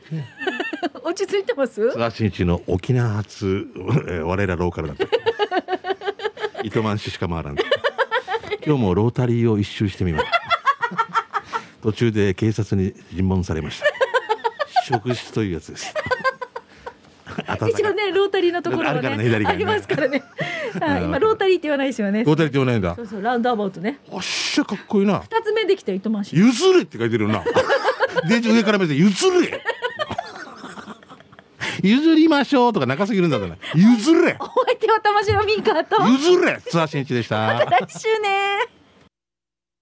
[1.04, 1.74] 落ち着いてます？
[1.92, 3.68] 津田真一の沖縄発
[4.08, 5.06] えー我らローカルだった
[6.64, 7.56] 糸満市しか回らん。
[8.66, 10.26] 今日もロータリーを一周してみます
[11.82, 13.86] 途中で警察に尋問されました。
[14.86, 15.94] 職質というやつです
[17.70, 19.46] 一応ねロータリーのところはあるからねね。
[19.46, 20.24] ありますからね、
[20.80, 22.24] はい、今ロータリーって言わないですよね。
[22.24, 22.96] ロータリーって言わないんだ。
[22.96, 24.00] そうそうラウンドアバウトね。
[24.10, 25.20] おっしゃかっこいいな。
[25.20, 26.36] 二つ目できた糸満市。
[26.36, 27.44] 譲れって書いてるよな。
[28.28, 29.62] 電池上から見て譲れ。
[31.82, 34.38] 譲りましょうとか長すぎるんだから譲れ。
[34.40, 35.96] お相手は玉城ミーカーと。
[36.08, 36.60] 譲れ。
[36.62, 38.79] 津田真一でした来週ね